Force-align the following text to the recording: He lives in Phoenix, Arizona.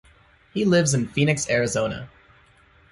He 0.51 0.65
lives 0.65 0.95
in 0.95 1.09
Phoenix, 1.09 1.47
Arizona. 1.47 2.09